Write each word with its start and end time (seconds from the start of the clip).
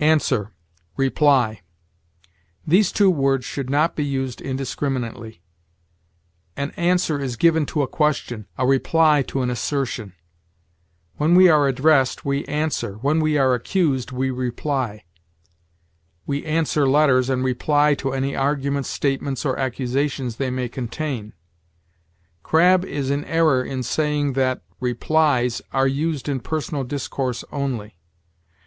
ANSWER 0.00 0.50
REPLY. 0.96 1.60
These 2.66 2.90
two 2.90 3.10
words 3.10 3.44
should 3.44 3.68
not 3.68 3.94
be 3.94 4.02
used 4.02 4.40
indiscriminately. 4.40 5.42
An 6.56 6.70
answer 6.78 7.20
is 7.20 7.36
given 7.36 7.66
to 7.66 7.82
a 7.82 7.86
question; 7.86 8.46
a 8.56 8.66
reply, 8.66 9.20
to 9.28 9.42
an 9.42 9.50
assertion. 9.50 10.14
When 11.16 11.34
we 11.34 11.50
are 11.50 11.68
addressed, 11.68 12.24
we 12.24 12.46
answer; 12.46 12.94
when 12.94 13.20
we 13.20 13.36
are 13.36 13.52
accused, 13.52 14.10
we 14.10 14.30
reply. 14.30 15.04
We 16.24 16.46
answer 16.46 16.88
letters, 16.88 17.28
and 17.28 17.44
reply 17.44 17.92
to 17.96 18.14
any 18.14 18.34
arguments, 18.34 18.88
statements, 18.88 19.44
or 19.44 19.58
accusations 19.58 20.36
they 20.36 20.48
may 20.50 20.70
contain. 20.70 21.34
Crabb 22.42 22.86
is 22.86 23.10
in 23.10 23.26
error 23.26 23.62
in 23.62 23.82
saying 23.82 24.32
that 24.32 24.62
replies 24.80 25.60
"are 25.74 25.86
used 25.86 26.26
in 26.26 26.40
personal 26.40 26.84
discourse 26.84 27.44
only." 27.52 27.98